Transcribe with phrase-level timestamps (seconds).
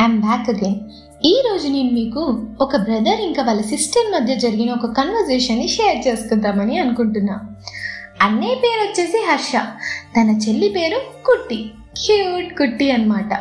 [0.00, 0.80] I'm back again
[1.24, 6.78] ఈ రోజు నేను మీకు ఒక బ్రదర్ ఇంకా వాళ్ళ సిస్టర్ మధ్య జరిగిన ఒక కన్వర్జేషన్ని షేర్ చేసుకుందామని
[6.78, 7.40] అనుకుంటున్నా.
[8.22, 9.52] అన్నయ్య పేరు వచ్చేసి హర్ష.
[10.16, 11.70] తన చెల్లి పేరు కుట్టి.
[11.96, 13.34] క్యూట్ కుట్టి అన్నమాట.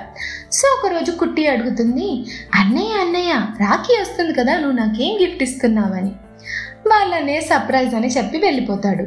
[0.52, 2.25] సో ఒకరోజు కుట్టి అడుగుతుంది
[2.55, 6.11] అన్నయ్య అన్నయ్య రాఖీ వస్తుంది కదా నువ్వు నాకేం గిఫ్ట్ ఇస్తున్నావని?
[6.88, 9.04] వాళ్ళనే సర్ప్రైజ్ అని చెప్పి వెళ్ళిపోతాడు.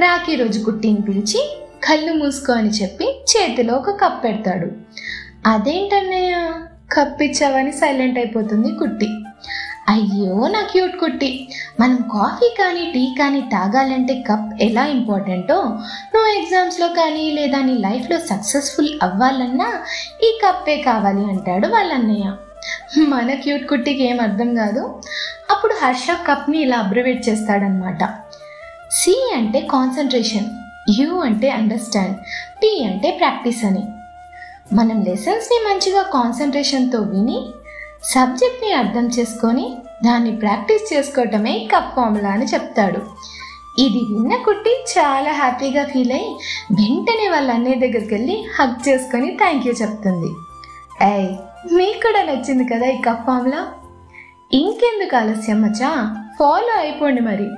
[0.00, 4.70] రాఖీ రోజు కుట్టిని పిలిచి కళ్ళు మూసుకో అని చెప్పి చేతిలో ఒక కప్ పెడతాడు.
[5.46, 6.52] అదేంటన్నయ్య?
[6.92, 9.08] కప్పిచ్చావని సైలెంట్ అయిపోతుంది కుట్టి.
[9.88, 11.48] అయ్యో నా క్యూట్ కుట్టి.
[11.80, 15.56] మనం కాఫీ కానీ టీ కానీ తాగాలంటే కప్ ఎలా ఇంపార్టెంటో?
[16.14, 19.68] నువ్వు ఎగ్జామ్స్లో కానీ లేదా నీ లైఫ్లో సక్సెస్ఫుల్ అవ్వాలన్నా
[20.22, 22.32] ఈ కప్పే కావాలి అంటాడు వాళ్ళ అన్నయ్య
[22.98, 24.82] మన క్యూట్ కుట్టికి ఏం అర్థం కాదు?
[25.50, 28.04] అప్పుడు హర్ష కప్ని ఇలా అబ్రివేట్ చేస్తాడనమాట
[28.90, 30.48] సి అంటే కాన్సన్ట్రేషన్
[31.00, 32.16] యు అంటే అండర్స్టాండ్
[32.62, 33.84] టీ అంటే ప్రాక్టీస్ అని.
[34.66, 37.52] మనం లెసన్స్ని మంచిగా కాన్సన్ట్రేషన్తో విని
[38.04, 43.00] సబ్జెక్ట్ని అర్థం చేసుకొని దాన్ని ప్రాక్టీస్ చేసుకోవటమే కప్ ఫార్ములా అని చెప్తాడు.
[43.78, 46.30] ఇది విన్న కుట్టి చాలా హ్యాపీగా ఫీల్ అయ్యి
[46.72, 50.30] వెంటనే వాళ్ళ అన్నయ్య దగ్గరికి వెళ్ళి హగ్ చేసుకొని థ్యాంక్ యూ చెప్తుంది.
[51.02, 51.30] ఏయ్
[51.74, 53.66] మీకు కూడా నచ్చింది కదా ఈ కప్ ఫార్ములా
[54.52, 55.90] ఇంకెందుకు ఆలస్యం మచ్చా?
[56.38, 57.48] ఫాలో అయిపోండి మరి.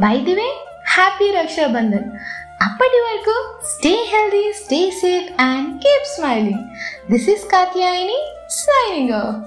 [0.00, 0.48] వైదివే
[0.88, 2.10] హ్యాపీ రక్షాబంధన్
[2.60, 3.34] అప్పటి వరకు
[3.66, 6.64] stay healthy stay safe and keep smiling
[7.10, 8.18] this is Katyayani
[8.58, 9.38] signing off